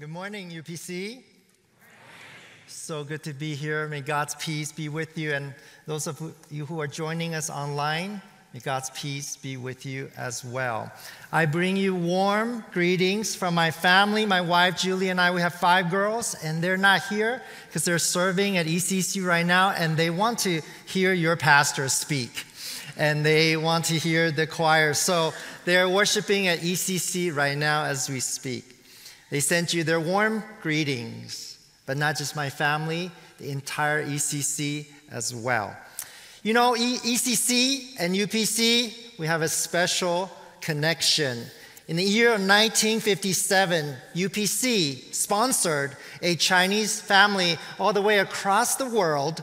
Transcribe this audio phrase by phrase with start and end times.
[0.00, 1.24] Good morning, UPC.
[2.68, 3.88] So good to be here.
[3.88, 5.32] May God's peace be with you.
[5.32, 5.52] And
[5.88, 6.22] those of
[6.52, 8.22] you who are joining us online,
[8.54, 10.92] may God's peace be with you as well.
[11.32, 14.24] I bring you warm greetings from my family.
[14.24, 17.98] My wife, Julie, and I, we have five girls, and they're not here because they're
[17.98, 22.46] serving at ECC right now, and they want to hear your pastor speak.
[22.96, 24.94] And they want to hear the choir.
[24.94, 25.34] So
[25.64, 28.77] they're worshiping at ECC right now as we speak.
[29.30, 35.34] They sent you their warm greetings, but not just my family, the entire ECC as
[35.34, 35.76] well.
[36.42, 41.44] You know, ECC and UPC, we have a special connection.
[41.88, 48.86] In the year of 1957, UPC sponsored a Chinese family all the way across the
[48.86, 49.42] world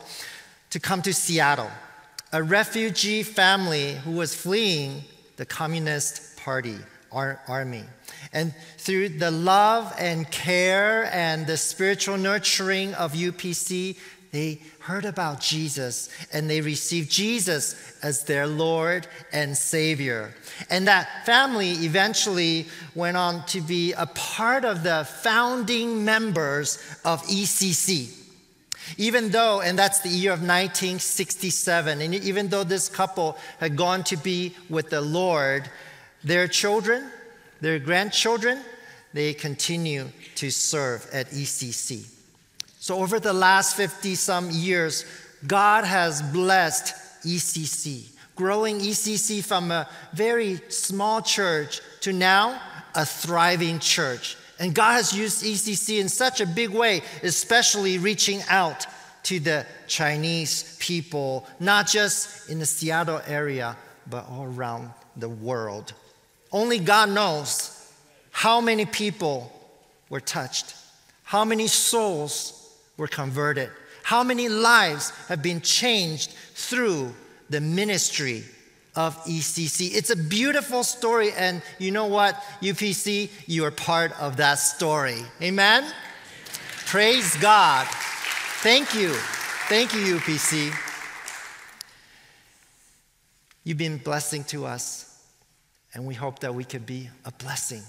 [0.70, 1.72] to come to Seattle,
[2.32, 5.04] a refugee family who was fleeing
[5.38, 6.78] the Communist Party
[7.16, 7.84] army.
[8.34, 13.98] And through the love and care and the spiritual nurturing of UPC,
[14.32, 20.36] they heard about Jesus and they received Jesus as their Lord and Savior.
[20.70, 27.24] And that family eventually went on to be a part of the founding members of
[27.24, 28.22] ECC.
[28.98, 34.04] Even though, and that's the year of 1967, and even though this couple had gone
[34.04, 35.70] to be with the Lord,
[36.26, 37.10] their children,
[37.62, 38.60] their grandchildren,
[39.14, 42.06] they continue to serve at ECC.
[42.80, 45.06] So, over the last 50 some years,
[45.48, 52.60] God has blessed ECC, growing ECC from a very small church to now
[52.94, 54.36] a thriving church.
[54.60, 58.86] And God has used ECC in such a big way, especially reaching out
[59.24, 63.76] to the Chinese people, not just in the Seattle area,
[64.10, 65.94] but all around the world.
[66.52, 67.72] Only God knows
[68.32, 69.52] how many people
[70.10, 70.76] were touched,
[71.24, 73.70] how many souls were converted,
[74.04, 77.14] how many lives have been changed through
[77.50, 78.44] the ministry
[78.96, 79.94] of ECC.
[79.94, 85.18] It's a beautiful story, and you know what, UPC, you are part of that story.
[85.42, 85.92] Amen?
[86.86, 87.88] Praise God.
[88.62, 89.14] Thank you.
[89.68, 90.74] Thank you, UPC.
[93.64, 95.15] You've been blessing to us.
[95.96, 97.82] And we hope that we can be a blessing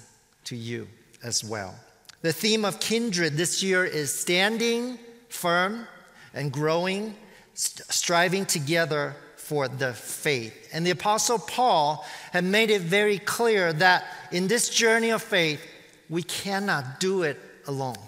[0.44, 0.88] to you
[1.22, 1.74] as well.
[2.22, 5.86] The theme of Kindred this year is standing firm
[6.32, 7.14] and growing,
[7.54, 10.68] st- striving together for the faith.
[10.72, 15.60] And the Apostle Paul had made it very clear that in this journey of faith,
[16.08, 17.98] we cannot do it alone.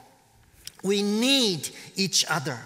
[0.82, 2.58] We need each other.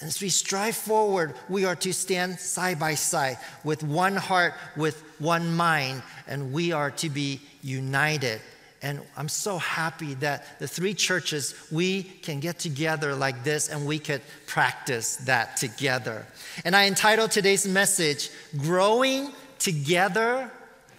[0.00, 4.52] And as we strive forward, we are to stand side by side with one heart,
[4.76, 8.40] with one mind, and we are to be united.
[8.82, 13.86] And I'm so happy that the three churches, we can get together like this and
[13.86, 16.26] we could practice that together.
[16.64, 20.50] And I entitled today's message, Growing Together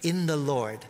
[0.02, 0.80] in the Lord.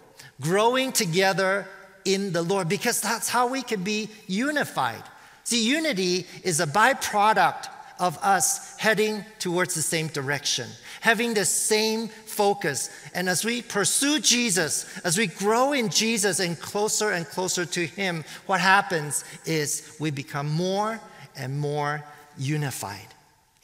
[0.41, 1.67] Growing together
[2.07, 5.03] in the Lord, because that's how we can be unified.
[5.45, 10.69] See, unity is a byproduct of us heading towards the same direction,
[11.01, 12.91] having the same focus.
[13.15, 17.87] And as we pursue Jesus, as we grow in Jesus and closer and closer to
[17.87, 21.01] Him, what happens is we become more
[21.37, 22.05] and more
[22.37, 23.07] unified.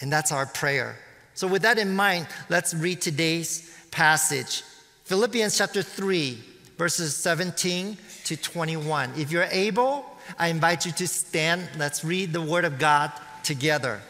[0.00, 0.96] And that's our prayer.
[1.34, 4.62] So, with that in mind, let's read today's passage
[5.04, 6.38] Philippians chapter 3,
[6.78, 9.12] verses 17 to 21.
[9.18, 10.06] If you're able,
[10.38, 11.68] I invite you to stand.
[11.76, 13.12] Let's read the Word of God
[13.42, 14.00] together.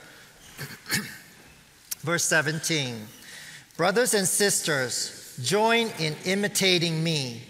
[2.00, 3.06] Verse 17
[3.76, 7.42] Brothers and sisters, join in imitating me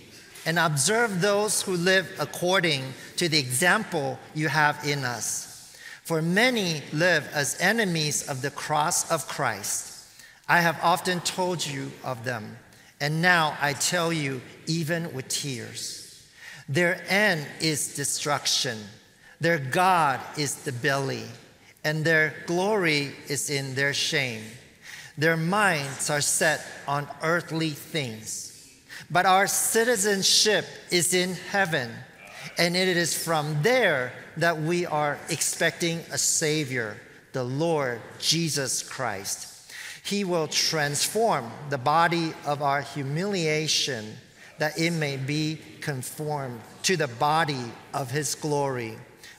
[0.46, 2.82] and observe those who live according
[3.16, 5.76] to the example you have in us.
[6.02, 9.90] For many live as enemies of the cross of Christ.
[10.48, 12.58] I have often told you of them,
[13.00, 16.26] and now I tell you, even with tears.
[16.68, 18.78] Their end is destruction,
[19.40, 21.24] their God is the belly
[21.84, 24.42] and their glory is in their shame.
[25.18, 28.50] Their minds are set on earthly things.
[29.10, 31.90] But our citizenship is in heaven,
[32.58, 36.96] and it is from there that we are expecting a Savior,
[37.32, 39.72] the Lord Jesus Christ.
[40.04, 44.16] He will transform the body of our humiliation
[44.58, 48.96] that it may be conformed to the body of His glory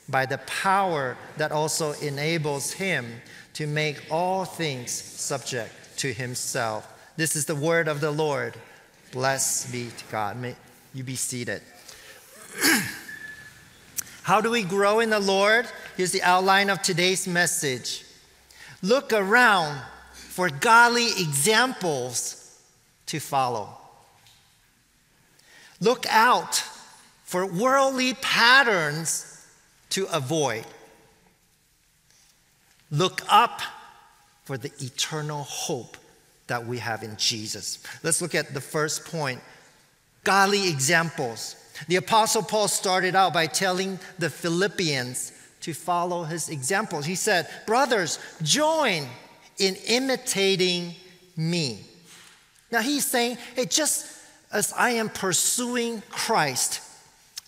[0.08, 3.06] by the power that also enables him
[3.54, 6.92] to make all things subject to himself.
[7.16, 8.54] This is the word of the Lord.
[9.12, 10.36] Blessed be to God.
[10.36, 10.54] May
[10.94, 11.62] you be seated.
[14.22, 15.66] How do we grow in the Lord?
[15.96, 18.04] Here's the outline of today's message.
[18.82, 19.80] Look around
[20.12, 22.60] for godly examples
[23.06, 23.70] to follow.
[25.80, 26.56] Look out
[27.24, 29.35] for worldly patterns
[29.90, 30.64] to avoid.
[32.90, 33.60] Look up
[34.44, 35.96] for the eternal hope
[36.46, 37.82] that we have in Jesus.
[38.02, 39.40] Let's look at the first point
[40.22, 41.56] godly examples.
[41.88, 47.04] The Apostle Paul started out by telling the Philippians to follow his examples.
[47.04, 49.06] He said, Brothers, join
[49.58, 50.94] in imitating
[51.36, 51.80] me.
[52.70, 54.16] Now he's saying, Hey, just
[54.52, 56.80] as I am pursuing Christ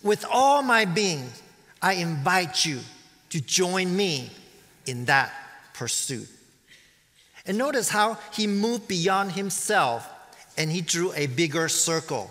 [0.03, 1.29] with all my being,
[1.81, 2.79] I invite you
[3.29, 4.29] to join me
[4.85, 5.31] in that
[5.73, 6.27] pursuit.
[7.45, 10.07] And notice how he moved beyond himself
[10.57, 12.29] and he drew a bigger circle.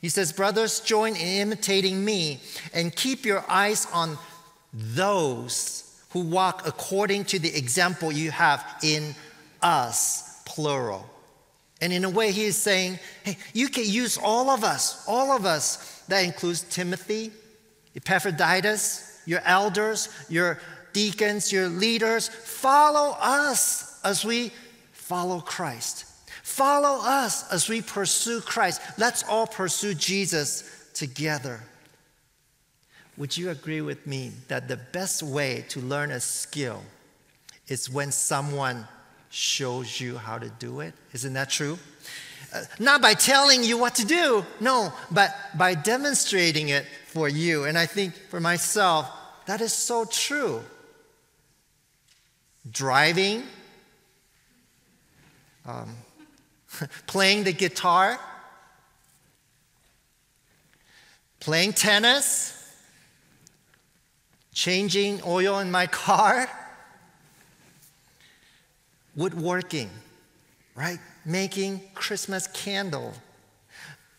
[0.00, 2.40] He says, Brothers, join in imitating me
[2.72, 4.18] and keep your eyes on
[4.72, 9.14] those who walk according to the example you have in
[9.62, 11.08] us, plural.
[11.80, 15.32] And in a way, he is saying, hey, you can use all of us, all
[15.32, 16.02] of us.
[16.08, 17.32] That includes Timothy,
[17.96, 20.60] Epaphroditus, your elders, your
[20.92, 22.28] deacons, your leaders.
[22.28, 24.52] Follow us as we
[24.92, 26.04] follow Christ.
[26.42, 28.80] Follow us as we pursue Christ.
[28.98, 31.60] Let's all pursue Jesus together.
[33.16, 36.82] Would you agree with me that the best way to learn a skill
[37.68, 38.86] is when someone
[39.30, 40.94] shows you how to do it?
[41.12, 41.78] Isn't that true?
[42.52, 47.64] Uh, not by telling you what to do, no, but by demonstrating it for you.
[47.64, 49.10] And I think for myself,
[49.46, 50.62] that is so true.
[52.70, 53.44] Driving,
[55.66, 55.96] um,
[57.06, 58.18] playing the guitar,
[61.40, 62.52] playing tennis,
[64.52, 66.48] changing oil in my car,
[69.14, 69.90] woodworking,
[70.74, 70.98] right?
[71.26, 73.12] Making Christmas candle,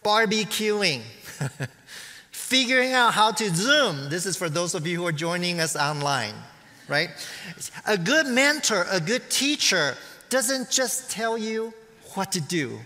[0.04, 1.01] barbecuing,
[2.31, 4.09] figuring out how to Zoom.
[4.09, 6.33] This is for those of you who are joining us online,
[6.89, 7.09] right?
[7.86, 9.95] A good mentor, a good teacher
[10.30, 11.74] doesn't just tell you
[12.13, 12.80] what to do,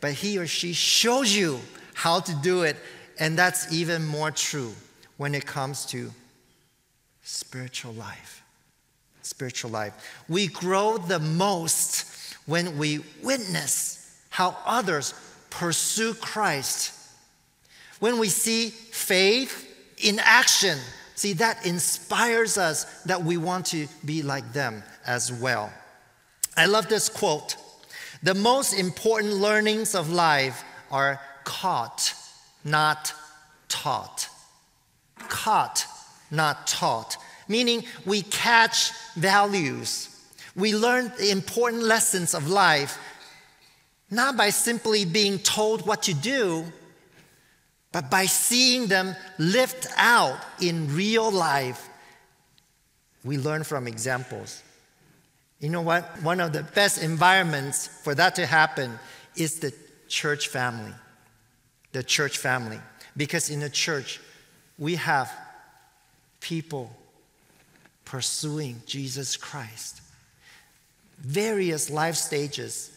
[0.00, 1.58] but he or she shows you
[1.94, 2.76] how to do it.
[3.18, 4.72] And that's even more true
[5.16, 6.10] when it comes to
[7.22, 8.42] spiritual life.
[9.22, 9.94] Spiritual life.
[10.28, 12.04] We grow the most
[12.46, 14.00] when we witness
[14.30, 15.14] how others
[15.50, 16.92] pursue Christ.
[18.00, 20.78] When we see faith in action,
[21.14, 25.72] see, that inspires us that we want to be like them as well.
[26.56, 27.56] I love this quote
[28.22, 32.14] The most important learnings of life are caught,
[32.64, 33.12] not
[33.68, 34.28] taught.
[35.28, 35.86] Caught,
[36.30, 37.16] not taught.
[37.48, 40.13] Meaning, we catch values.
[40.56, 42.98] We learn the important lessons of life,
[44.10, 46.64] not by simply being told what to do,
[47.92, 51.88] but by seeing them lived out in real life.
[53.24, 54.62] We learn from examples.
[55.60, 56.04] You know what?
[56.22, 58.98] One of the best environments for that to happen
[59.36, 59.72] is the
[60.08, 60.92] church family.
[61.92, 62.78] The church family.
[63.16, 64.20] Because in the church,
[64.78, 65.32] we have
[66.40, 66.94] people
[68.04, 70.02] pursuing Jesus Christ.
[71.18, 72.96] Various life stages,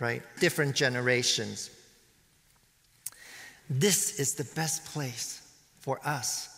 [0.00, 0.22] right?
[0.40, 1.70] Different generations.
[3.70, 5.40] This is the best place
[5.80, 6.48] for us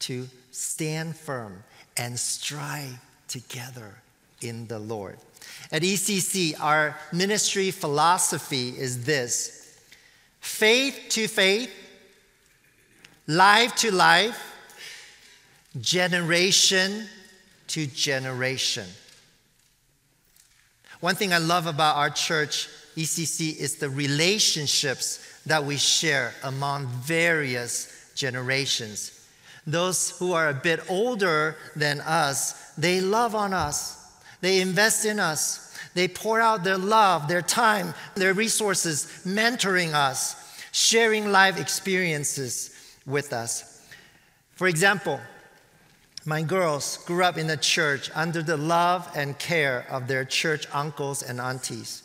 [0.00, 1.62] to stand firm
[1.96, 3.94] and strive together
[4.40, 5.18] in the Lord.
[5.70, 9.78] At ECC, our ministry philosophy is this
[10.40, 11.70] faith to faith,
[13.26, 14.38] life to life,
[15.80, 17.06] generation
[17.68, 18.86] to generation.
[21.02, 26.86] One thing I love about our church, ECC, is the relationships that we share among
[26.86, 29.18] various generations.
[29.66, 33.98] Those who are a bit older than us, they love on us
[34.42, 35.72] they invest in us.
[35.94, 40.36] They pour out their love, their time, their resources, mentoring us,
[40.72, 42.70] sharing life experiences
[43.06, 43.86] with us.
[44.54, 45.20] For example,
[46.24, 50.66] my girls grew up in the church under the love and care of their church
[50.72, 52.02] uncles and aunties.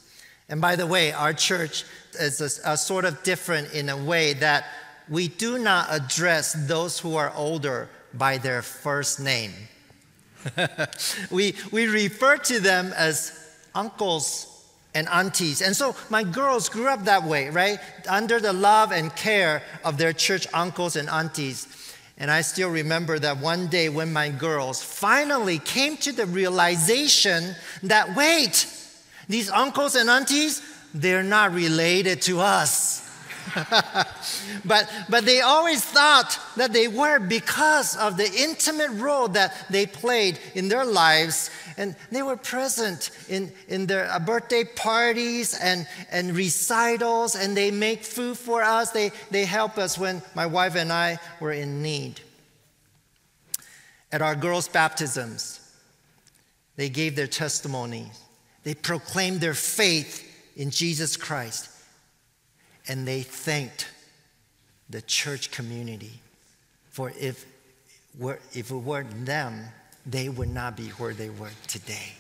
[0.50, 1.83] And by the way, our church
[2.19, 4.65] is a, a sort of different in a way that
[5.09, 9.51] we do not address those who are older by their first name.
[11.31, 14.53] we, we refer to them as uncles
[14.95, 15.62] and aunties.
[15.62, 17.79] And so my girls grew up that way, right?
[18.09, 21.87] Under the love and care of their church uncles and aunties.
[22.19, 27.55] And I still remember that one day when my girls finally came to the realization
[27.83, 28.65] that wait,
[29.29, 30.62] these uncles and aunties,
[30.93, 33.06] they're not related to us.
[34.65, 39.85] but, but they always thought that they were because of the intimate role that they
[39.85, 41.49] played in their lives.
[41.77, 47.71] And they were present in, in their uh, birthday parties and, and recitals, and they
[47.71, 48.91] make food for us.
[48.91, 52.19] They, they help us when my wife and I were in need.
[54.11, 55.59] At our girls' baptisms,
[56.75, 58.19] they gave their testimonies.
[58.63, 60.23] They proclaimed their faith
[60.55, 61.69] in Jesus Christ
[62.88, 63.88] and they thanked
[64.89, 66.22] the church community
[66.89, 67.46] for if,
[68.53, 69.65] if it weren't them,
[70.06, 72.13] they would not be where they were today.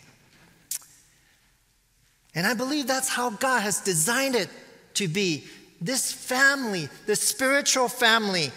[2.35, 4.49] And I believe that's how God has designed it
[4.95, 5.45] to be
[5.81, 8.51] this family, the spiritual family,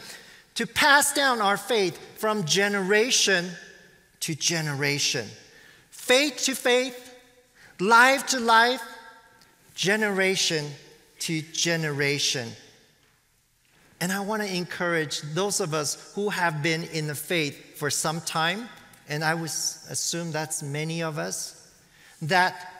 [0.56, 3.50] to pass down our faith from generation
[4.20, 5.26] to generation.
[5.90, 7.14] Faith to faith,
[7.78, 8.82] life to life,
[9.74, 10.66] generation
[11.20, 12.50] to generation.
[14.00, 17.90] And I want to encourage those of us who have been in the faith for
[17.90, 18.68] some time,
[19.08, 21.68] and I would assume that's many of us,
[22.22, 22.72] that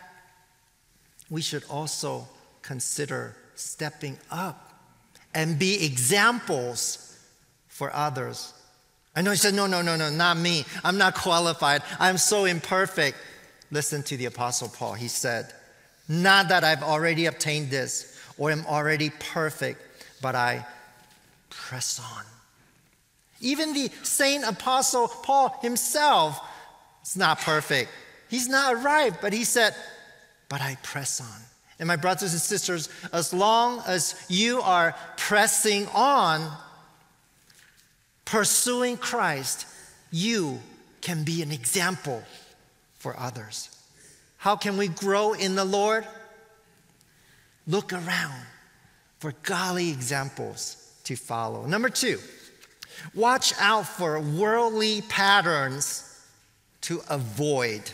[1.29, 2.27] we should also
[2.63, 4.73] consider stepping up
[5.35, 7.19] and be examples
[7.69, 8.53] for others.
[9.15, 10.65] I know he said, No, no, no, no, not me.
[10.85, 11.83] I'm not qualified.
[11.99, 13.17] I'm so imperfect.
[13.71, 14.95] Listen to the Apostle Paul.
[14.95, 15.53] He said,
[16.09, 18.10] Not that I've already obtained this
[18.41, 19.83] or am already perfect,
[20.23, 20.67] but I
[21.51, 22.25] press on.
[23.41, 26.41] Even the Saint Apostle Paul himself
[27.05, 27.91] is not perfect.
[28.31, 29.75] He's not arrived, but he said,
[30.49, 31.41] But I press on.
[31.79, 36.51] And my brothers and sisters, as long as you are pressing on,
[38.25, 39.67] pursuing Christ,
[40.11, 40.61] you
[41.03, 42.23] can be an example
[42.99, 43.69] for others.
[44.39, 46.07] How can we grow in the Lord?
[47.67, 48.47] Look around
[49.19, 51.67] for godly examples to follow.
[51.67, 52.19] Number two,
[53.15, 56.07] watch out for worldly patterns
[56.83, 57.93] to avoid.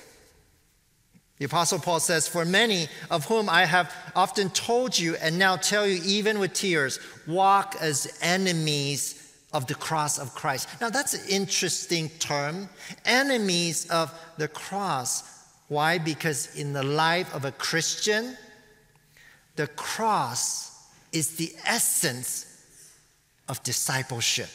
[1.39, 5.57] The Apostle Paul says, For many of whom I have often told you and now
[5.57, 10.69] tell you, even with tears, walk as enemies of the cross of Christ.
[10.81, 12.69] Now, that's an interesting term
[13.05, 15.25] enemies of the cross.
[15.69, 15.99] Why?
[15.99, 18.37] Because in the life of a Christian,
[19.57, 22.47] the cross is the essence
[23.49, 24.49] of discipleship.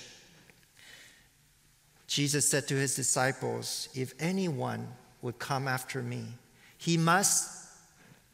[2.07, 4.87] Jesus said to his disciples, If anyone
[5.21, 6.25] would come after me,
[6.77, 7.67] he must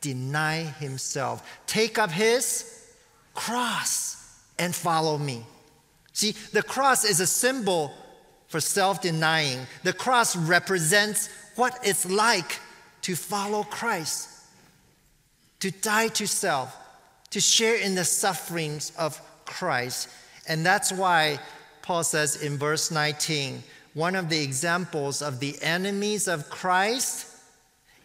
[0.02, 2.86] deny himself, take up his
[3.34, 4.16] cross,
[4.60, 5.46] and follow me.
[6.14, 7.94] See, the cross is a symbol
[8.48, 9.60] for self denying.
[9.84, 12.60] The cross represents what it's like
[13.04, 14.37] to follow Christ
[15.60, 16.76] to die to self,
[17.32, 20.10] to share in the sufferings of Christ.
[20.48, 21.40] And that's why
[21.82, 27.28] Paul says in verse 19, one of the examples of the enemies of Christ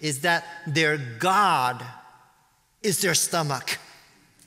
[0.01, 1.85] is that their God
[2.83, 3.79] is their stomach.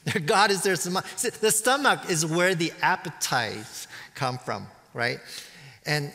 [0.06, 1.06] Their God is their stomach.
[1.06, 5.20] The stomach is where the appetites come from, right?
[5.86, 6.12] And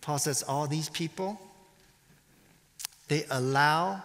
[0.00, 1.40] Paul says, all these people,
[3.08, 4.02] they allow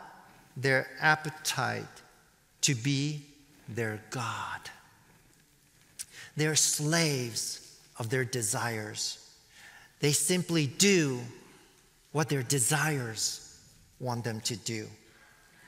[0.57, 1.85] their appetite
[2.61, 3.21] to be
[3.69, 4.59] their God.
[6.35, 9.23] They're slaves of their desires.
[9.99, 11.19] They simply do
[12.11, 13.59] what their desires
[13.99, 14.87] want them to do.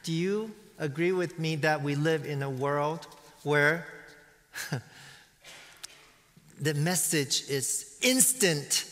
[0.03, 3.05] Do you agree with me that we live in a world
[3.43, 3.85] where
[6.61, 8.85] the message is instant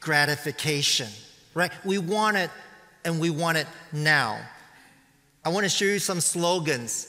[0.00, 1.08] gratification,
[1.54, 1.72] right?
[1.84, 2.50] We want it
[3.04, 4.38] and we want it now.
[5.46, 7.06] I want to show you some slogans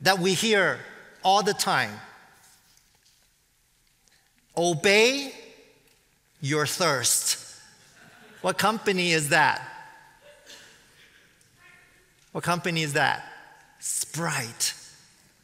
[0.00, 0.80] that we hear
[1.22, 1.92] all the time.
[4.56, 5.32] Obey
[6.40, 7.38] your thirst.
[8.42, 9.62] What company is that?
[12.32, 13.24] What company is that?
[13.78, 14.74] Sprite.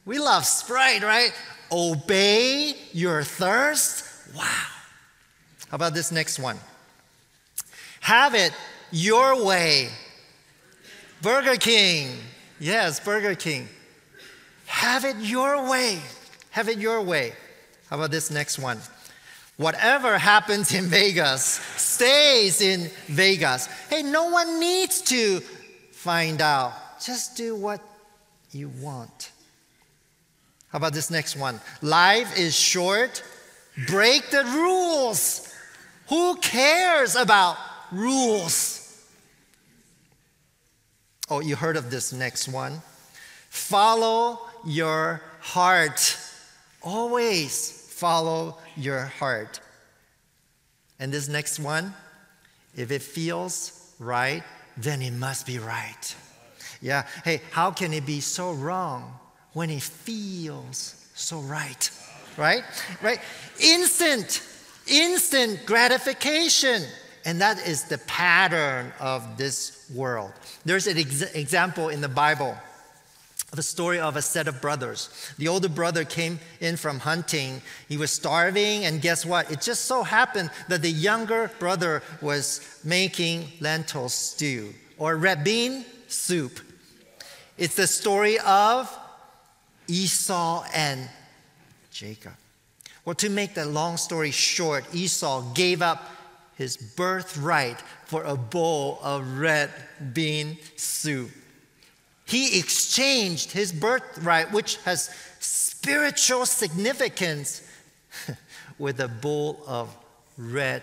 [0.05, 1.33] We love Sprite, right?
[1.71, 4.05] Obey your thirst.
[4.35, 4.67] Wow.
[5.69, 6.59] How about this next one?
[8.00, 8.52] Have it
[8.90, 9.90] your way.
[11.23, 12.17] Burger King.
[12.59, 13.69] Yes, Burger King.
[14.67, 16.00] Have it your way.
[16.50, 17.33] Have it your way.
[17.89, 18.79] How about this next one?
[19.57, 21.43] Whatever happens in Vegas
[21.77, 23.67] stays in Vegas.
[23.89, 25.41] Hey, no one needs to
[25.93, 26.73] find out.
[27.05, 27.81] Just do what
[28.53, 29.33] you want.
[30.69, 31.61] How about this next one?
[31.83, 33.23] Life is short.
[33.87, 35.53] Break the rules.
[36.09, 37.57] Who cares about
[37.93, 38.80] rules?
[41.31, 42.83] Oh, you heard of this next one.
[43.51, 46.19] Follow your heart.
[46.83, 49.61] Always follow your heart.
[50.99, 51.95] And this next one,
[52.77, 54.43] if it feels right,
[54.77, 56.17] then it must be right.
[56.83, 59.15] Yeah, hey, how can it be so wrong
[59.53, 61.91] when it feels so right?
[62.37, 62.65] Right?
[63.03, 63.21] Right?
[63.61, 64.43] Instant,
[64.87, 66.83] instant gratification.
[67.25, 70.33] And that is the pattern of this world.
[70.65, 72.57] There's an ex- example in the Bible
[73.53, 75.33] the story of a set of brothers.
[75.39, 77.62] The older brother came in from hunting.
[77.89, 79.50] He was starving, and guess what?
[79.50, 85.85] It just so happened that the younger brother was making lentil stew or red bean
[86.07, 86.61] soup.
[87.59, 88.97] It's the story of
[89.89, 91.09] Esau and
[91.91, 92.33] Jacob.
[93.05, 96.09] Well, to make the long story short, Esau gave up
[96.61, 99.71] his birthright for a bowl of red
[100.12, 101.31] bean soup.
[102.26, 107.67] He exchanged his birthright, which has spiritual significance,
[108.79, 109.97] with a bowl of
[110.37, 110.83] red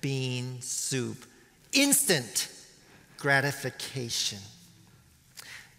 [0.00, 1.26] bean soup.
[1.72, 2.48] Instant
[3.18, 4.38] gratification.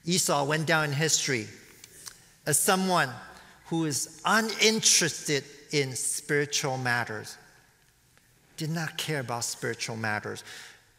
[0.04, 1.48] Esau went down in history
[2.46, 3.12] as someone
[3.68, 7.38] who is uninterested in spiritual matters,
[8.58, 10.44] did not care about spiritual matters,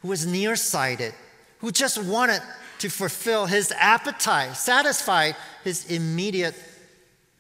[0.01, 1.13] who was nearsighted,
[1.59, 2.41] who just wanted
[2.79, 5.33] to fulfill his appetite, satisfy
[5.65, 6.55] his immediate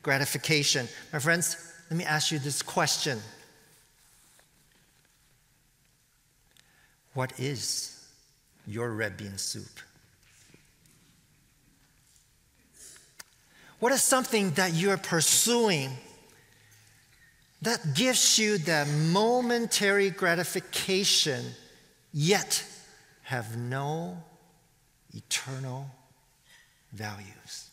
[0.02, 0.88] gratification.
[1.12, 1.56] My friends,
[1.88, 3.20] let me ask you this question
[7.14, 8.06] What is
[8.66, 9.80] your red bean soup?
[13.80, 15.96] What is something that you're pursuing
[17.62, 21.44] that gives you that momentary gratification,
[22.12, 22.64] yet
[23.22, 24.16] have no
[25.14, 25.86] eternal
[26.92, 27.70] values.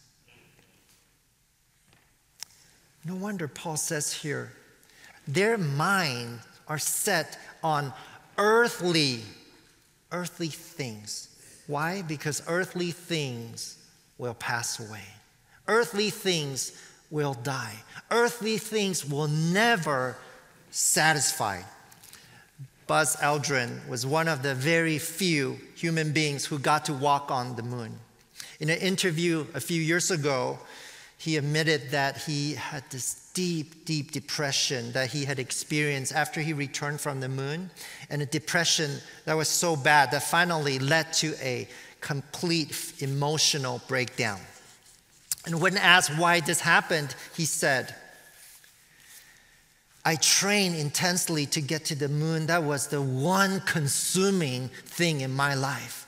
[3.04, 4.52] No wonder Paul says here,
[5.28, 7.94] their minds are set on
[8.38, 9.22] earthly,
[10.12, 11.30] earthly things.
[11.68, 12.02] Why?
[12.02, 13.78] Because earthly things
[14.18, 15.04] will pass away.
[15.68, 16.72] Earthly things
[17.10, 17.76] will die.
[18.12, 20.18] Earthly things will never
[20.72, 21.62] satisfy.
[22.88, 27.56] Buzz Aldrin was one of the very few human beings who got to walk on
[27.56, 27.98] the moon.
[28.60, 30.60] In an interview a few years ago,
[31.18, 36.54] he admitted that he had this deep, deep depression that he had experienced after he
[36.54, 37.70] returned from the moon,
[38.10, 38.92] and a depression
[39.26, 41.68] that was so bad that finally led to a
[42.02, 44.40] complete emotional breakdown.
[45.46, 47.94] And when asked why this happened, he said,
[50.04, 52.46] I trained intensely to get to the moon.
[52.48, 56.08] That was the one consuming thing in my life.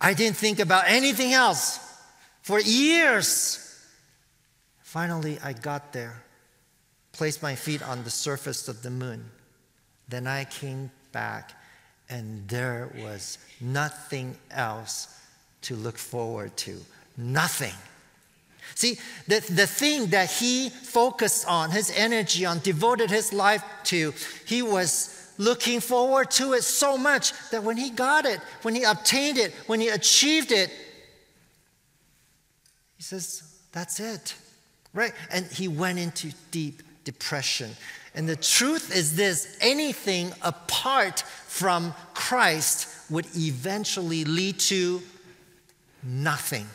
[0.00, 1.78] I didn't think about anything else
[2.42, 3.62] for years.
[4.82, 6.22] Finally, I got there,
[7.12, 9.30] placed my feet on the surface of the moon.
[10.08, 11.52] Then I came back,
[12.08, 15.20] and there was nothing else
[15.62, 16.80] to look forward to.
[17.16, 17.74] Nothing.
[18.74, 24.12] See, the, the thing that he focused on, his energy on, devoted his life to,
[24.44, 28.82] he was looking forward to it so much that when he got it, when he
[28.82, 30.70] obtained it, when he achieved it,
[32.96, 34.34] he says, That's it.
[34.94, 35.12] Right?
[35.30, 37.70] And he went into deep depression.
[38.14, 45.02] And the truth is this anything apart from Christ would eventually lead to
[46.02, 46.66] nothing.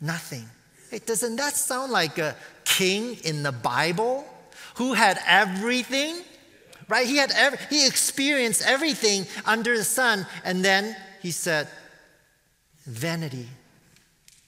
[0.00, 0.48] Nothing.
[0.90, 4.24] Hey, doesn't that sound like a king in the Bible
[4.74, 6.22] who had everything?
[6.88, 7.06] Right?
[7.06, 11.68] He had every, he experienced everything under the sun, and then he said,
[12.86, 13.46] "Vanity,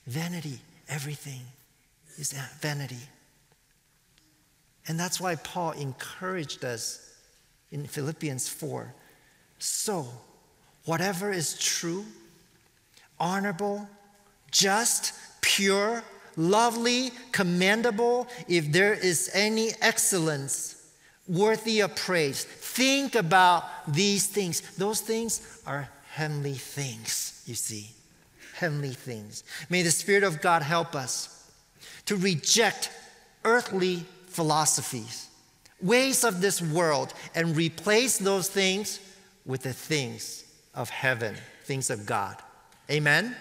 [0.06, 1.42] vanity, everything
[2.18, 3.08] is vanity."
[4.88, 7.08] And that's why Paul encouraged us
[7.70, 8.92] in Philippians 4.
[9.60, 10.08] So,
[10.84, 12.04] whatever is true,
[13.20, 13.88] honorable,
[14.50, 16.02] just, pure,
[16.36, 20.76] lovely, commendable, if there is any excellence
[21.28, 24.60] worthy of praise, think about these things.
[24.76, 27.90] Those things are heavenly things, you see.
[28.54, 29.44] Heavenly things.
[29.70, 31.50] May the Spirit of God help us
[32.06, 32.90] to reject
[33.44, 35.28] earthly philosophies,
[35.80, 39.00] ways of this world, and replace those things
[39.44, 42.36] with the things of heaven, things of God.
[42.90, 43.36] Amen?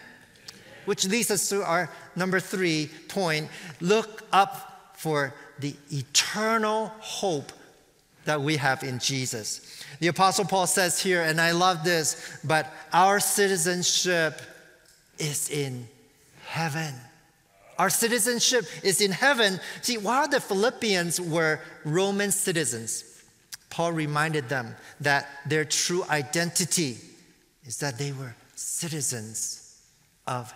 [0.85, 7.51] Which leads us to our number three point look up for the eternal hope
[8.25, 9.83] that we have in Jesus.
[9.99, 14.41] The Apostle Paul says here, and I love this, but our citizenship
[15.17, 15.87] is in
[16.45, 16.93] heaven.
[17.79, 19.59] Our citizenship is in heaven.
[19.81, 23.23] See, while the Philippians were Roman citizens,
[23.71, 26.97] Paul reminded them that their true identity
[27.63, 29.81] is that they were citizens
[30.27, 30.53] of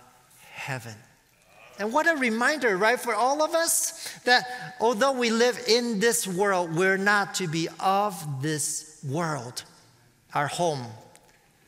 [0.52, 0.94] heaven.
[1.78, 6.26] And what a reminder, right, for all of us that although we live in this
[6.26, 9.62] world, we're not to be of this world.
[10.34, 10.86] Our home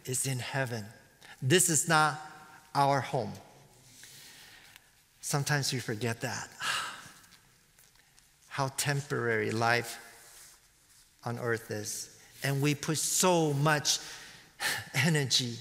[0.07, 0.85] is in heaven.
[1.43, 2.21] This is not
[2.75, 3.33] our home.
[5.21, 6.49] Sometimes we forget that.
[8.49, 10.01] How temporary life
[11.25, 12.17] on earth is.
[12.43, 13.99] And we put so much
[14.95, 15.57] energy,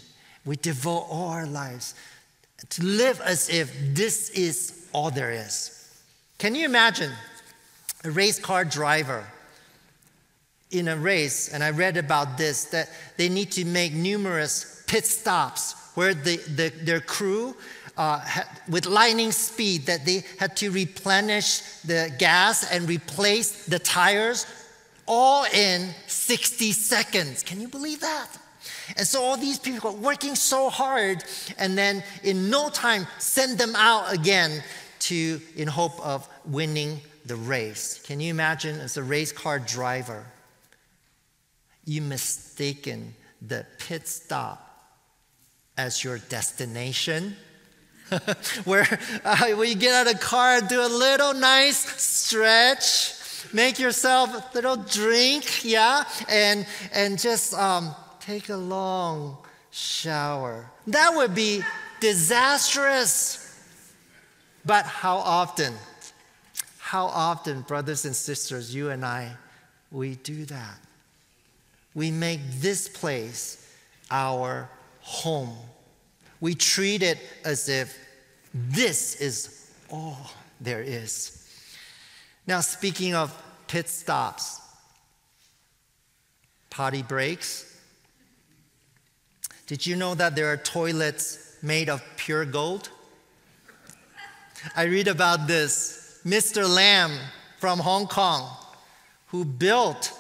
[0.46, 1.94] we devote all our lives
[2.70, 5.74] to live as if this is all there is.
[6.38, 7.12] Can you imagine
[8.04, 9.26] a race car driver
[10.72, 11.54] in a race?
[11.54, 16.38] And I read about this that they need to make numerous pit stops where the,
[16.38, 17.56] the, their crew,
[17.98, 18.24] uh,
[18.70, 24.46] with lightning speed, that they had to replenish the gas and replace the tires
[25.08, 27.42] all in 60 seconds.
[27.42, 28.30] Can you believe that?
[28.96, 31.24] And so all these people are working so hard,
[31.58, 34.64] and then in no time send them out again
[35.00, 38.02] to in hope of winning the race.
[38.04, 40.26] Can you imagine as a race car driver,
[41.86, 44.64] you mistaken the pit stop
[45.78, 47.36] as your destination?
[48.64, 48.88] where
[49.26, 53.14] uh, when you get out of the car, do a little nice stretch,
[53.54, 57.94] make yourself a little drink, yeah, and and just um,
[58.28, 59.38] take a long
[59.72, 60.70] shower.
[60.88, 61.64] That would be
[62.02, 63.44] disastrous.
[64.66, 65.74] But how often,
[66.78, 69.32] how often, brothers and sisters, you and I,
[69.92, 70.78] we do that.
[71.96, 73.74] We make this place
[74.12, 75.56] our home.
[76.42, 77.98] We treat it as if
[78.54, 81.48] this is all there is.
[82.46, 83.34] Now, speaking of
[83.68, 84.60] pit stops,
[86.70, 87.67] potty breaks,
[89.68, 92.90] did you know that there are toilets made of pure gold?
[94.76, 96.22] I read about this.
[96.26, 96.68] Mr.
[96.68, 97.12] Lam
[97.58, 98.50] from Hong Kong,
[99.28, 100.14] who built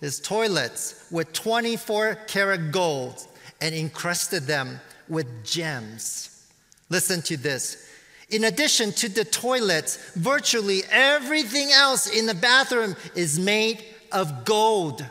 [0.00, 3.26] his toilets with 24 karat gold
[3.60, 6.48] and encrusted them with gems.
[6.88, 7.90] Listen to this.
[8.30, 15.04] In addition to the toilets, virtually everything else in the bathroom is made of gold.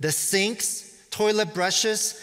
[0.00, 2.20] The sinks, toilet brushes,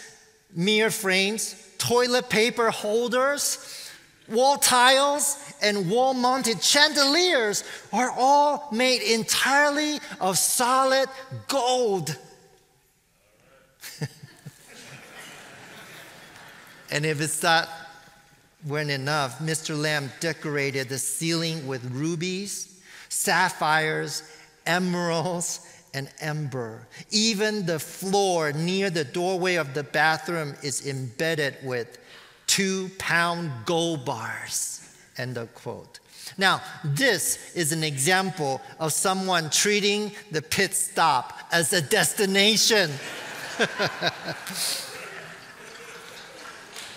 [0.54, 3.90] mirror frames, toilet paper holders,
[4.28, 11.08] wall tiles, and wall mounted chandeliers are all made entirely of solid
[11.48, 12.16] gold.
[16.90, 17.68] and if it's that
[18.66, 19.76] weren't enough, Mr.
[19.80, 24.22] Lam decorated the ceiling with rubies, sapphires,
[24.66, 26.86] emeralds, and amber.
[27.10, 31.98] Even the floor near the doorway of the bathroom is embedded with
[32.46, 34.80] two pound gold bars.
[35.18, 36.00] End of quote.
[36.38, 42.90] Now, this is an example of someone treating the pit stop as a destination.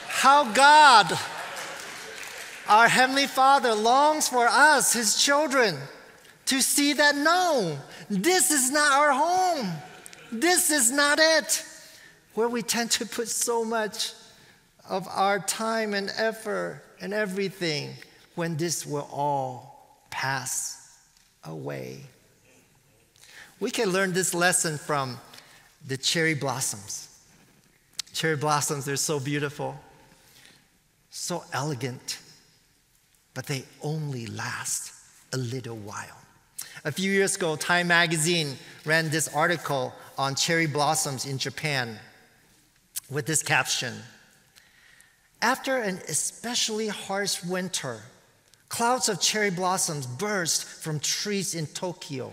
[0.07, 1.11] How God,
[2.67, 5.77] our Heavenly Father, longs for us, His children,
[6.45, 7.77] to see that no,
[8.09, 9.71] this is not our home.
[10.31, 11.63] This is not it.
[12.33, 14.13] Where we tend to put so much
[14.89, 17.91] of our time and effort and everything
[18.35, 20.99] when this will all pass
[21.43, 22.01] away.
[23.59, 25.17] We can learn this lesson from
[25.87, 27.09] the cherry blossoms.
[28.13, 29.77] Cherry blossoms, they're so beautiful,
[31.09, 32.19] so elegant,
[33.33, 34.93] but they only last
[35.33, 36.24] a little while.
[36.85, 41.97] A few years ago, Time magazine ran this article on cherry blossoms in Japan
[43.09, 43.95] with this caption
[45.41, 48.01] After an especially harsh winter,
[48.69, 52.31] clouds of cherry blossoms burst from trees in Tokyo.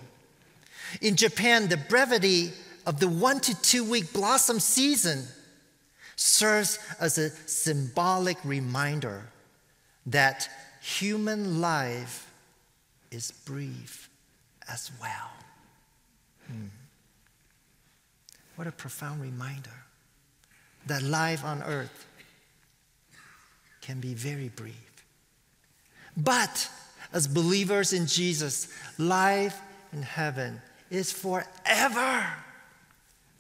[1.01, 2.53] In Japan, the brevity
[2.85, 5.25] of the one to two week blossom season
[6.17, 9.23] serves as a symbolic reminder
[10.05, 10.51] that
[10.83, 12.31] human life
[13.11, 14.02] is brief
[14.73, 15.31] as well.
[16.47, 16.67] Hmm.
[18.57, 19.71] What a profound reminder
[20.87, 22.07] that life on earth
[23.81, 25.05] can be very brief.
[26.17, 26.69] But
[27.13, 29.61] as believers in Jesus, life
[29.93, 32.27] in heaven is forever.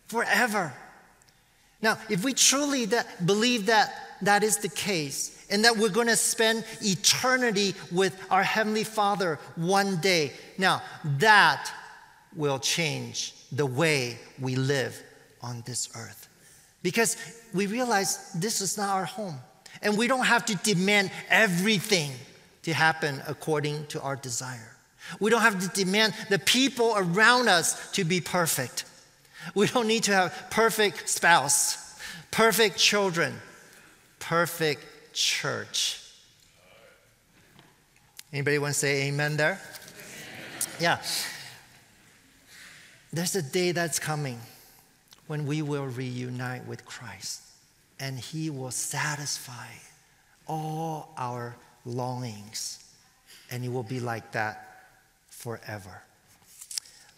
[0.06, 0.72] Forever.
[1.80, 6.06] Now, if we truly that, believe that that is the case, and that we're going
[6.06, 10.82] to spend eternity with our Heavenly Father one day, now
[11.18, 11.70] that
[12.34, 15.00] will change the way we live
[15.42, 16.28] on this earth.
[16.82, 17.16] Because
[17.52, 19.36] we realize this is not our home.
[19.82, 22.12] And we don't have to demand everything
[22.62, 24.76] to happen according to our desire.
[25.18, 28.84] We don't have to demand the people around us to be perfect.
[29.54, 31.98] We don't need to have perfect spouse,
[32.30, 33.34] perfect children,
[34.22, 36.00] perfect church.
[38.32, 39.60] Anybody want to say amen there?
[40.80, 40.98] Yeah.
[43.12, 44.38] There's a day that's coming
[45.26, 47.42] when we will reunite with Christ
[47.98, 49.66] and He will satisfy
[50.46, 52.78] all our longings.
[53.50, 54.86] And it will be like that
[55.30, 56.02] forever.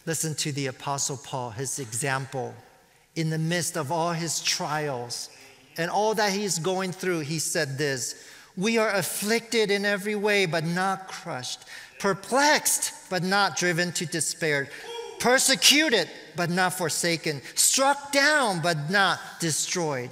[0.07, 2.55] Listen to the Apostle Paul, his example.
[3.15, 5.31] In the midst of all his trials
[5.77, 10.47] and all that he's going through, he said this We are afflicted in every way,
[10.47, 11.65] but not crushed,
[11.99, 14.69] perplexed, but not driven to despair,
[15.19, 20.11] persecuted, but not forsaken, struck down, but not destroyed.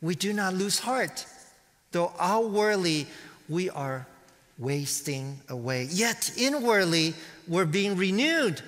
[0.00, 1.26] We do not lose heart,
[1.90, 3.06] though outwardly
[3.48, 4.06] we are
[4.58, 5.88] wasting away.
[5.90, 7.14] Yet inwardly
[7.46, 8.62] we're being renewed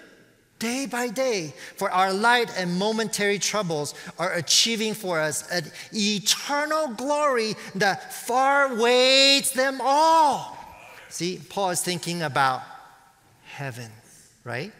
[0.60, 6.94] day by day, for our light and momentary troubles are achieving for us an eternal
[6.94, 10.56] glory that far weighs them all.
[11.08, 12.62] See, Paul is thinking about
[13.44, 13.90] heaven,
[14.44, 14.72] right?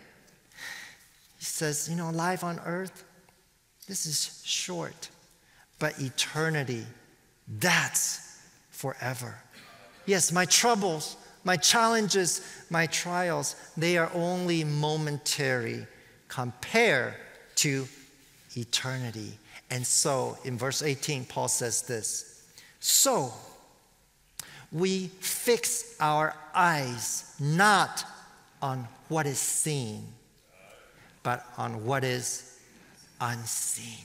[1.39, 3.05] He says, you know, life on earth,
[3.89, 5.09] this is short,
[5.81, 6.87] but eternity,
[7.59, 8.39] that's
[8.71, 9.37] forever.
[10.07, 15.87] Yes, my troubles, my challenges, my trials, they are only momentary
[16.29, 17.15] compared
[17.57, 17.87] to
[18.57, 19.39] eternity.
[19.71, 22.47] And so, in verse 18, Paul says this
[22.81, 23.33] So,
[24.73, 28.05] we fix our eyes not
[28.63, 30.07] on what is seen
[31.23, 32.59] but on what is
[33.21, 34.05] unseen.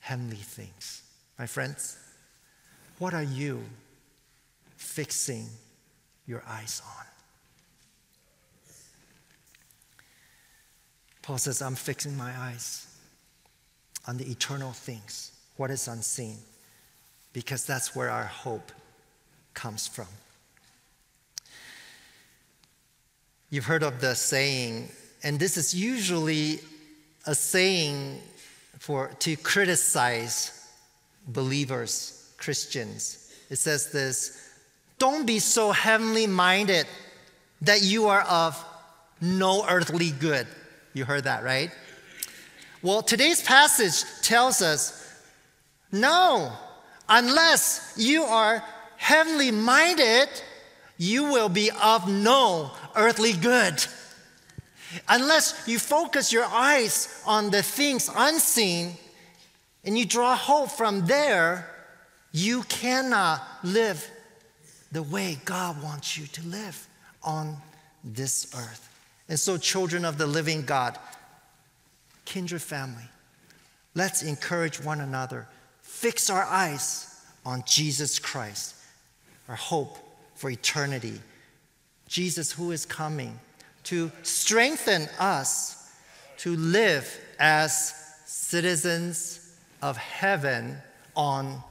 [0.00, 1.02] Heavenly things.
[1.38, 1.98] My friends,
[2.98, 3.62] what are you
[4.80, 5.46] fixing
[6.26, 7.06] your eyes on?
[11.22, 12.86] Paul says, I'm fixing my eyes
[14.08, 16.38] on the eternal things, what is unseen,
[17.32, 18.72] because that's where our hope
[19.54, 20.08] comes from.
[23.50, 24.88] You've heard of the saying,
[25.22, 26.60] and this is usually
[27.26, 28.20] a saying
[28.78, 30.68] for to criticize
[31.28, 33.30] believers, Christians.
[33.50, 34.49] It says this,
[35.00, 36.86] don't be so heavenly minded
[37.62, 38.62] that you are of
[39.20, 40.46] no earthly good.
[40.92, 41.70] You heard that, right?
[42.82, 44.96] Well, today's passage tells us
[45.90, 46.52] no,
[47.08, 48.62] unless you are
[48.98, 50.28] heavenly minded,
[50.98, 53.84] you will be of no earthly good.
[55.08, 58.92] Unless you focus your eyes on the things unseen
[59.82, 61.66] and you draw hope from there,
[62.32, 64.06] you cannot live
[64.92, 66.86] the way God wants you to live
[67.22, 67.56] on
[68.02, 68.88] this earth.
[69.28, 70.98] And so, children of the living God,
[72.24, 73.04] kindred family,
[73.94, 75.46] let's encourage one another.
[75.82, 78.74] Fix our eyes on Jesus Christ,
[79.48, 79.98] our hope
[80.34, 81.20] for eternity
[82.10, 83.38] Jesus who is coming
[83.84, 85.92] to strengthen us
[86.38, 87.94] to live as
[88.26, 90.76] citizens of heaven
[91.14, 91.62] on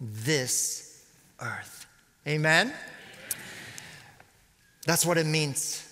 [0.00, 1.06] this
[1.40, 1.73] earth.
[2.26, 2.72] Amen?
[4.86, 5.86] That's what it means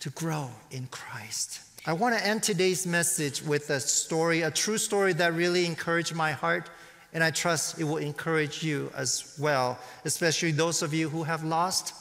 [0.00, 1.60] to grow in Christ.
[1.86, 6.14] I want to end today's message with a story, a true story that really encouraged
[6.14, 6.70] my heart,
[7.12, 11.44] and I trust it will encourage you as well, especially those of you who have
[11.44, 11.94] lost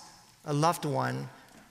[0.46, 1.28] a loved one,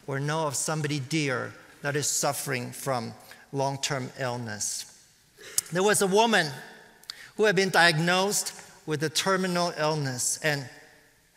[0.06, 3.14] or know of somebody dear that is suffering from
[3.52, 4.86] long term illness.
[5.72, 6.48] There was a woman
[7.36, 8.52] who had been diagnosed
[8.86, 10.68] with a terminal illness and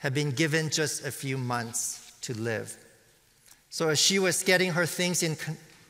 [0.03, 2.75] had been given just a few months to live.
[3.69, 5.37] So, as she was getting her things in,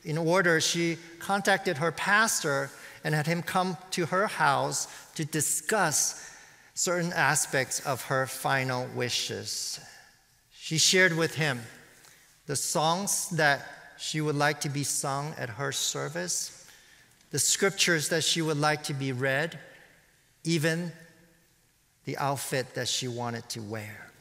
[0.06, 2.70] in order, she contacted her pastor
[3.04, 6.30] and had him come to her house to discuss
[6.76, 9.80] certain aspects of her final wishes.
[10.56, 11.62] She shared with him
[12.46, 13.66] the songs that
[13.98, 16.70] she would like to be sung at her service,
[17.32, 19.58] the scriptures that she would like to be read,
[20.44, 20.92] even
[22.06, 24.12] the outfit that she wanted to wear.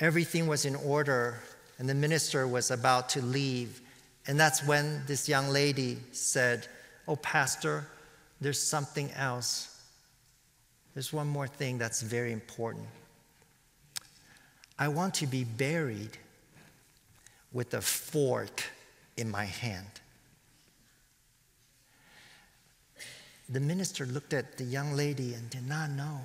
[0.00, 1.38] Everything was in order,
[1.78, 3.80] and the minister was about to leave.
[4.26, 6.66] And that's when this young lady said,
[7.08, 7.86] Oh, Pastor,
[8.40, 9.80] there's something else.
[10.94, 12.86] There's one more thing that's very important.
[14.78, 16.18] I want to be buried
[17.52, 18.62] with a fork
[19.16, 19.86] in my hand.
[23.48, 26.20] The minister looked at the young lady and did not know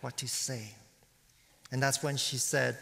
[0.00, 0.74] what to say.
[1.72, 2.78] And that's when she said,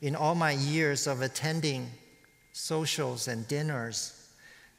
[0.00, 1.90] In all my years of attending
[2.52, 4.30] socials and dinners,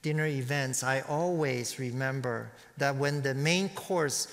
[0.02, 4.28] dinner events, I always remember that when the main course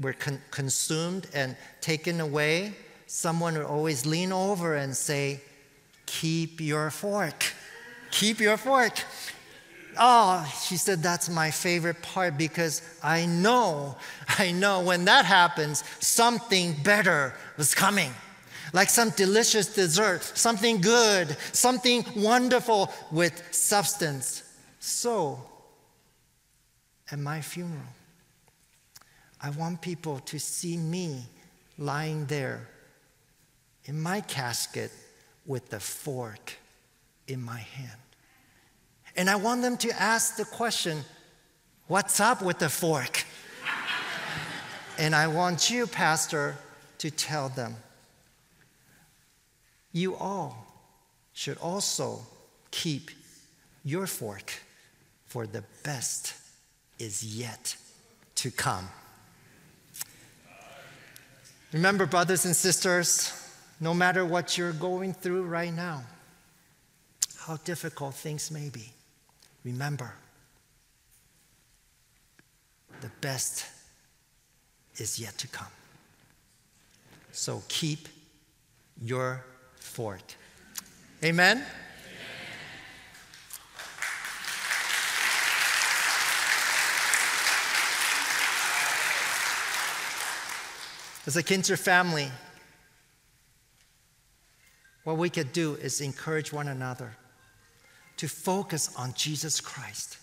[0.00, 2.74] were con- consumed and taken away,
[3.06, 5.40] someone would always lean over and say,
[6.06, 7.52] Keep your fork.
[8.10, 9.02] Keep your fork.
[9.98, 15.84] Oh, she said, that's my favorite part because I know, I know when that happens,
[16.00, 18.12] something better was coming.
[18.72, 24.42] Like some delicious dessert, something good, something wonderful with substance.
[24.80, 25.40] So,
[27.10, 27.82] at my funeral,
[29.40, 31.24] I want people to see me
[31.76, 32.68] lying there
[33.84, 34.90] in my casket
[35.44, 36.54] with the fork
[37.28, 38.00] in my hand.
[39.16, 41.04] And I want them to ask the question
[41.86, 43.24] what's up with the fork?
[44.98, 46.56] and I want you, Pastor,
[46.98, 47.76] to tell them
[49.92, 50.66] you all
[51.32, 52.20] should also
[52.70, 53.10] keep
[53.84, 54.52] your fork,
[55.26, 56.34] for the best
[56.98, 57.76] is yet
[58.36, 58.88] to come.
[61.72, 63.32] Remember, brothers and sisters,
[63.80, 66.04] no matter what you're going through right now,
[67.38, 68.91] how difficult things may be,
[69.64, 70.12] remember
[73.00, 73.66] the best
[74.96, 75.66] is yet to come.
[77.32, 78.08] So keep
[79.02, 79.44] your
[79.76, 80.36] fort.
[81.24, 81.64] Amen?
[91.24, 92.28] As a Kinzer family,
[95.04, 97.16] what we could do is encourage one another
[98.22, 100.16] to focus on Jesus Christ.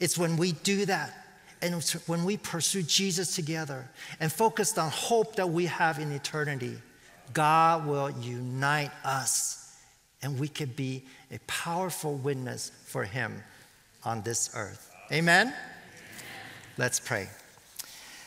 [0.00, 1.12] It's when we do that
[1.60, 3.86] and when we pursue Jesus together
[4.18, 6.78] and focus on hope that we have in eternity,
[7.34, 9.76] God will unite us
[10.22, 13.42] and we could be a powerful witness for Him
[14.06, 14.90] on this earth.
[15.12, 15.48] Amen?
[15.48, 15.54] Amen?
[16.78, 17.28] Let's pray.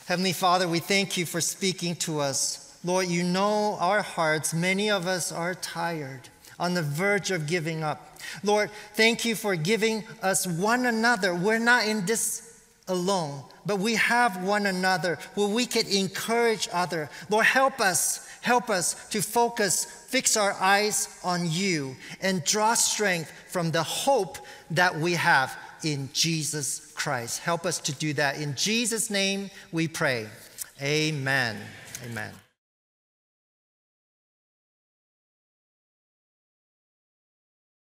[0.06, 4.54] Heavenly Father, we thank you for speaking to us Lord, you know our hearts.
[4.54, 8.20] Many of us are tired, on the verge of giving up.
[8.44, 11.34] Lord, thank you for giving us one another.
[11.34, 17.10] We're not in this alone, but we have one another where we can encourage other.
[17.30, 23.32] Lord, help us, help us to focus, fix our eyes on you, and draw strength
[23.50, 24.38] from the hope
[24.72, 27.40] that we have in Jesus Christ.
[27.40, 28.40] Help us to do that.
[28.42, 30.28] In Jesus' name we pray.
[30.82, 31.58] Amen.
[32.06, 32.32] Amen.